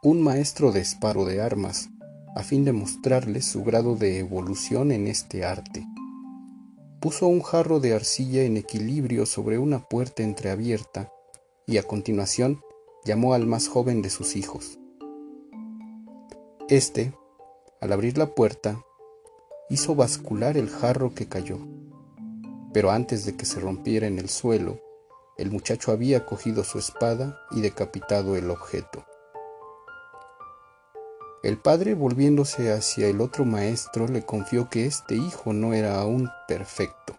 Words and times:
un 0.00 0.22
maestro 0.22 0.70
de 0.70 0.78
esparo 0.78 1.24
de 1.24 1.40
armas, 1.40 1.90
a 2.36 2.44
fin 2.44 2.64
de 2.64 2.70
mostrarles 2.70 3.44
su 3.46 3.64
grado 3.64 3.96
de 3.96 4.20
evolución 4.20 4.92
en 4.92 5.08
este 5.08 5.44
arte. 5.44 5.84
Puso 7.00 7.26
un 7.26 7.42
jarro 7.42 7.80
de 7.80 7.94
arcilla 7.94 8.44
en 8.44 8.56
equilibrio 8.56 9.26
sobre 9.26 9.58
una 9.58 9.80
puerta 9.88 10.22
entreabierta 10.22 11.12
y 11.66 11.78
a 11.78 11.82
continuación 11.82 12.60
llamó 13.04 13.34
al 13.34 13.46
más 13.46 13.66
joven 13.66 14.00
de 14.00 14.10
sus 14.10 14.36
hijos. 14.36 14.78
Este, 16.68 17.12
al 17.80 17.92
abrir 17.92 18.18
la 18.18 18.36
puerta, 18.36 18.80
hizo 19.68 19.96
bascular 19.96 20.56
el 20.56 20.70
jarro 20.70 21.12
que 21.12 21.26
cayó, 21.26 21.58
pero 22.72 22.92
antes 22.92 23.26
de 23.26 23.36
que 23.36 23.46
se 23.46 23.58
rompiera 23.58 24.06
en 24.06 24.20
el 24.20 24.28
suelo, 24.28 24.80
el 25.38 25.50
muchacho 25.50 25.90
había 25.90 26.24
cogido 26.24 26.62
su 26.62 26.78
espada 26.78 27.40
y 27.50 27.62
decapitado 27.62 28.36
el 28.36 28.48
objeto. 28.48 29.07
El 31.48 31.56
padre, 31.56 31.94
volviéndose 31.94 32.74
hacia 32.74 33.06
el 33.06 33.22
otro 33.22 33.46
maestro, 33.46 34.06
le 34.06 34.20
confió 34.20 34.68
que 34.68 34.84
este 34.84 35.14
hijo 35.14 35.54
no 35.54 35.72
era 35.72 35.98
aún 35.98 36.28
perfecto. 36.46 37.16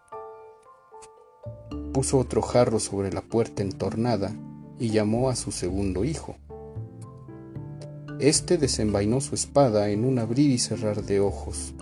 Puso 1.91 2.19
otro 2.19 2.43
jarro 2.43 2.79
sobre 2.79 3.11
la 3.11 3.23
puerta 3.23 3.63
entornada 3.63 4.31
y 4.77 4.91
llamó 4.91 5.31
a 5.31 5.35
su 5.35 5.51
segundo 5.51 6.05
hijo. 6.05 6.35
Este 8.19 8.59
desenvainó 8.59 9.19
su 9.19 9.33
espada 9.33 9.89
en 9.89 10.05
un 10.05 10.19
abrir 10.19 10.51
y 10.51 10.59
cerrar 10.59 11.01
de 11.01 11.21
ojos 11.21 11.73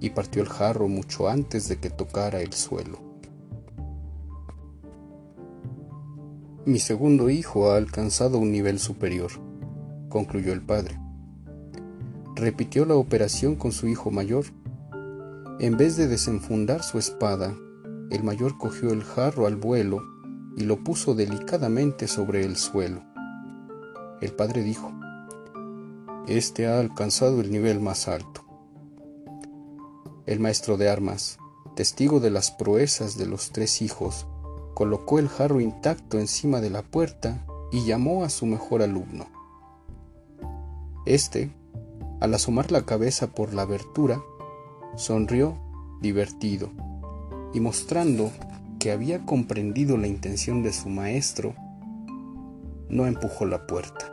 y 0.00 0.10
partió 0.10 0.42
el 0.42 0.48
jarro 0.48 0.88
mucho 0.88 1.28
antes 1.28 1.68
de 1.68 1.76
que 1.76 1.88
tocara 1.88 2.40
el 2.40 2.52
suelo. 2.52 2.98
Mi 6.66 6.80
segundo 6.80 7.30
hijo 7.30 7.70
ha 7.70 7.76
alcanzado 7.76 8.38
un 8.38 8.50
nivel 8.50 8.80
superior, 8.80 9.30
concluyó 10.08 10.52
el 10.52 10.62
padre 10.62 10.98
repitió 12.42 12.84
la 12.84 12.96
operación 12.96 13.54
con 13.54 13.70
su 13.70 13.86
hijo 13.86 14.10
mayor. 14.10 14.46
En 15.60 15.76
vez 15.76 15.96
de 15.96 16.08
desenfundar 16.08 16.82
su 16.82 16.98
espada, 16.98 17.54
el 18.10 18.24
mayor 18.24 18.58
cogió 18.58 18.90
el 18.90 19.04
jarro 19.04 19.46
al 19.46 19.54
vuelo 19.54 20.02
y 20.56 20.64
lo 20.64 20.82
puso 20.82 21.14
delicadamente 21.14 22.08
sobre 22.08 22.44
el 22.44 22.56
suelo. 22.56 23.04
El 24.20 24.32
padre 24.32 24.64
dijo, 24.64 24.92
Este 26.26 26.66
ha 26.66 26.80
alcanzado 26.80 27.40
el 27.40 27.52
nivel 27.52 27.78
más 27.78 28.08
alto. 28.08 28.44
El 30.26 30.40
maestro 30.40 30.76
de 30.76 30.90
armas, 30.90 31.38
testigo 31.76 32.18
de 32.18 32.30
las 32.30 32.50
proezas 32.50 33.16
de 33.16 33.26
los 33.26 33.52
tres 33.52 33.82
hijos, 33.82 34.26
colocó 34.74 35.20
el 35.20 35.28
jarro 35.28 35.60
intacto 35.60 36.18
encima 36.18 36.60
de 36.60 36.70
la 36.70 36.82
puerta 36.82 37.46
y 37.70 37.84
llamó 37.84 38.24
a 38.24 38.30
su 38.30 38.46
mejor 38.46 38.82
alumno. 38.82 39.28
Este 41.06 41.61
al 42.22 42.34
asomar 42.34 42.70
la 42.70 42.86
cabeza 42.86 43.32
por 43.34 43.52
la 43.52 43.62
abertura, 43.62 44.22
sonrió 44.94 45.58
divertido 46.00 46.70
y 47.52 47.58
mostrando 47.58 48.30
que 48.78 48.92
había 48.92 49.26
comprendido 49.26 49.96
la 49.96 50.06
intención 50.06 50.62
de 50.62 50.72
su 50.72 50.88
maestro, 50.88 51.52
no 52.88 53.08
empujó 53.08 53.44
la 53.44 53.66
puerta. 53.66 54.11